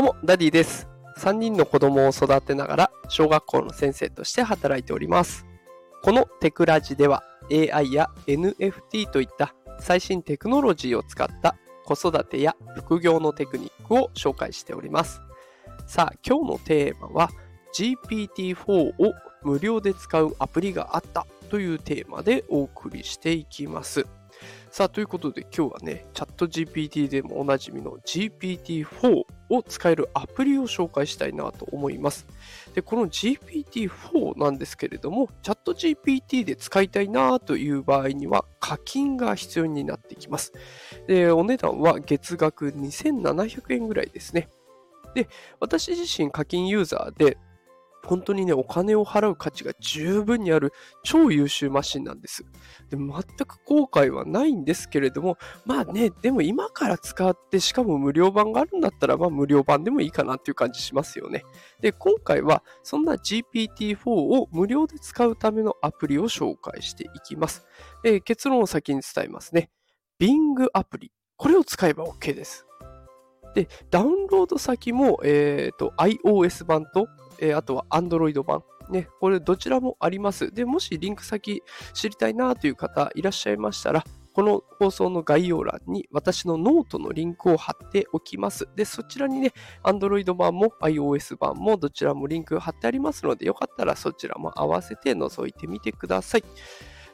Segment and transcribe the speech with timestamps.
[0.00, 0.88] どうも、ダディです。
[1.18, 5.44] 3人の子供を育てながら、小学校の先生として働いております。
[6.02, 7.22] このテクラジでは、
[7.52, 11.54] AI や NFT といった最新テクノロジーを使った
[11.84, 15.20] 子育てや副業のテクニックを紹介しております。
[15.86, 17.28] さあ、今日のテーマは、
[17.74, 18.94] GPT-4 を
[19.42, 24.06] 無料で使うアプリがあったというテーマでお送りしていきます。
[24.70, 32.26] さあ、ということで今日はね、 ChatGPT でもおなじみの GPT-4 を使えるアプリを紹介したいなと思います。
[32.74, 40.52] で、この GPT-4 なんですけれども、チャット GPT で使いたいなという場合には課金が必要になってきます。
[41.06, 44.48] で、お値段は月額2700円ぐらいですね。
[45.14, 45.28] で、
[45.58, 47.36] 私自身課金ユーザーで、
[48.04, 50.72] 本当にね、お金を払う価値が十分にある
[51.02, 52.44] 超優秀マシンなんです。
[52.90, 55.36] で全く後悔はないんですけれども、
[55.66, 61.44] まあね、でも今から使って、しかも無料版があるんだったら、まあ無料版でもいいかなっていう感じしますよね。
[61.80, 67.66] で、今回はそんな GPT-4 を無料で使うためのアプリを紹介していきます。
[68.04, 69.70] えー結論を先に伝えますね。
[70.20, 71.12] Bing アプリ。
[71.36, 72.66] これを使えば OK です。
[73.54, 77.08] で、ダウンロード先も、えーと iOS 版と、
[77.40, 78.62] えーあとは Android 版。
[78.90, 80.52] ね、これどちらもあります。
[80.52, 81.62] で、もしリンク先
[81.94, 88.68] 知りたいなという方いらっしゃいましたら、この放送の概要欄に私のノートのリンクを貼っておきます。
[88.76, 89.52] で、そちらにね、
[89.82, 96.44] Android 版も iOS 版もどちらもリンク貼ってありますので、よかったらそちらも合わせて覗いてみてください。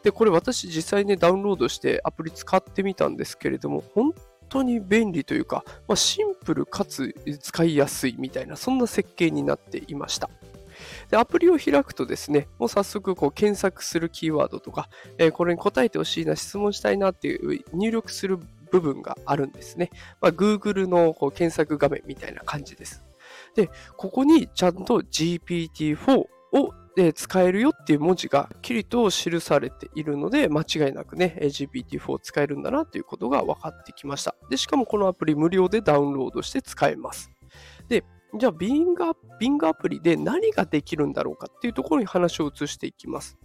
[0.03, 4.13] で、これ私実際ね、ダウンロードしてアプリ使ってみたんですけれども、本
[4.49, 10.31] 当に便利というか、まあ、シンプルかつ使いやすいみたいな、そんな設計になっていました。
[11.11, 14.89] で、アプリを開くとですね、もう早速こう検索するキーワードとか、
[15.19, 18.39] えーこれに答えてほしいな、質問したいなっていう入力する
[18.71, 19.91] 部分があるんですね。
[20.21, 23.03] まあ、Google のこう検索画面みたいな感じです。
[23.55, 26.29] で、ここにちゃんと GPT-4 を
[26.97, 34.35] えー使えるよっていう文字がはっきりと記されているので、間違いなくね、GPT-4 を使えるんだなということが分かってきました。
[34.49, 37.31] で、しかもこのアプリ無料でダウンロードして使えます。
[37.89, 38.05] で、
[38.39, 43.39] じゃあ Bing ア Bing アプリで何ができるんだろうかっていうところに話を移していきます。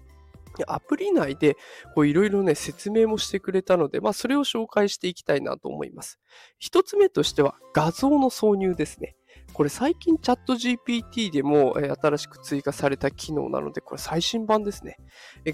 [0.67, 1.55] アプリ内で
[1.97, 6.19] いろいろね、説明もしてくれたので、まあ、それを紹介していきたいなと思います。
[6.59, 9.15] 一つ目としては、画像の挿入ですね。
[9.53, 14.97] これ最近チャット GPT でも新しく追加された機能なので、これ最新版ですね。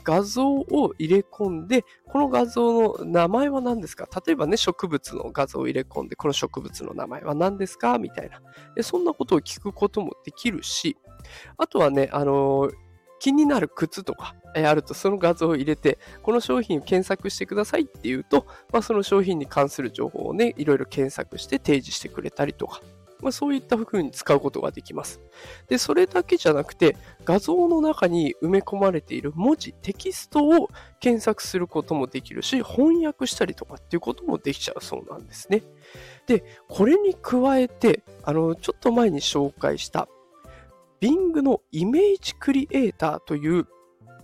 [0.03, 4.07] 画像を入れ込んで、この画像の名前は何ですか？
[4.25, 7.97] 例えばね、植物の画像を入れ込んで、この植物の名前は何ですか？
[7.97, 8.41] みたいな。
[8.83, 10.97] そんなことを聞くこともできるし、
[11.57, 12.71] あとはね、あの
[13.19, 22.79] 気になる靴とかあるとその画像を入れて、この商品を検索してくださいっていうと、まあ、その商品に関する情報をね、いろいろ検索して提示してくれたりとか、
[23.21, 25.19] まあ、そういった風に使うことができます。
[25.67, 26.95] で、それだけじゃなくて、
[27.25, 30.69] 画像の中に埋め込まれている文字、テキストを
[30.99, 35.63] 検索することもできるし、翻訳したりとかっていうこともできちゃうそうなんですね。
[36.27, 40.07] で、これに加えて、あの、ちょっと前に紹介した、
[41.01, 43.67] Bing のイメージクリエイターという、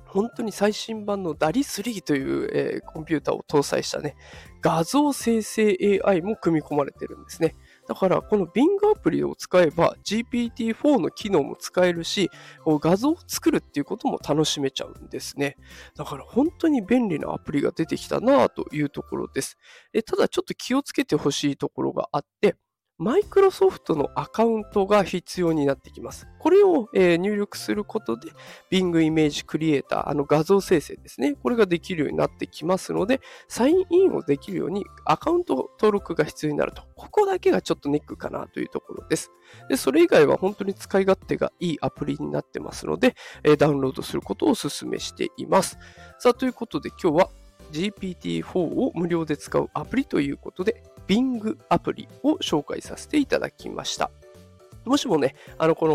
[0.06, 4.16] 本当に最新版の DALI3 という、えーコンピューターを搭載したね、
[4.62, 7.56] 画像生成 AI も組み込まれてるんですね。
[7.88, 12.30] だから、この Bing アプリを使えば GPT-4 の機能も使えるし、
[12.66, 15.58] 画像を作るっていうことも楽しめちゃうんですね。
[15.96, 19.58] だから本当に便利なアプリが出てきたなというところです。
[20.06, 22.56] ただちょっと気をつけてほしいところがあって、
[23.00, 26.28] マイクロソフトのアカウントが必要になってきます。
[26.40, 28.32] これを、えー入力することで、
[28.72, 31.34] Bing イメージクリエイター、あの画像生成ですね。
[31.42, 36.84] これができるようになってきますので、サインインをできるようにアカウント登録が必要になると。
[36.96, 39.32] ここだけがちょっとネックかなというところです。
[39.70, 45.78] で、それ以外は本当に使い勝手がいいアプリになってますので、えーダウンロードすることをお勧めしています。
[46.20, 47.30] さあ、ということで今日は
[47.72, 54.12] GPT-4 を無料で使うアプリということで、Bing アプリを紹介させていただきました。
[54.86, 55.88] もしもね、あの、こ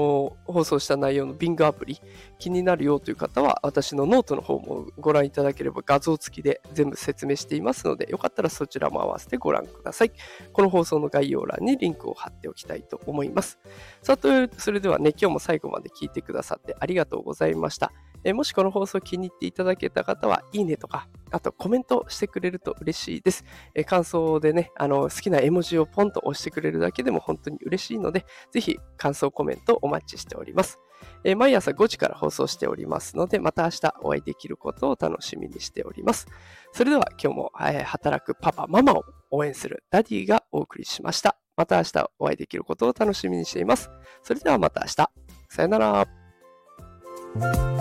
[0.46, 2.00] の放送した内容の Bing アプリ
[2.38, 10.12] 気になるよという方は、私のノートの方もご覧いただければ画像付きで全部説明していますので、よかったらそちらも合わせてご覧ください。
[10.52, 13.58] この放送の概要欄にリンクを貼っておきたいと思います。
[14.02, 17.92] さあ、という、それではね、今日も最後まで聞いてくださってありがとうございました。
[18.24, 23.44] えもしこの放送気に入っていただけた方は、いいねとか、あとコメントしてくれると嬉しいです。
[23.74, 30.78] え感想でね、あの、好きな絵文字をポンと押してくれるだけでも本当に嬉しいので、ぜひ感想コメントお待ちしております。
[31.24, 36.26] え毎朝5時から放送しておりますので、また明日お会いできることを楽しみにしております。
[36.72, 41.38] それでは今日も、え働くパパ、ママを応援するダディがお送りしました。
[41.56, 43.90] また明日お会いできることを楽しみにしています。
[44.22, 45.10] それではまた明日。
[45.48, 47.77] さよなら。